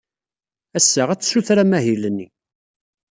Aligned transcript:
Ass-a, 0.77 1.03
ad 1.09 1.19
tessuter 1.19 1.57
amahil-nni. 1.63 2.27